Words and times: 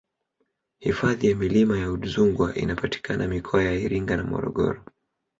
hifadhi 0.79 1.29
ya 1.29 1.35
milima 1.35 1.77
ya 1.79 1.91
udzungwa 1.91 2.55
inapatikana 2.55 3.27
mikoa 3.27 3.63
ya 3.63 3.73
iringa 3.73 4.17
na 4.17 4.23
morogoro 4.23 4.83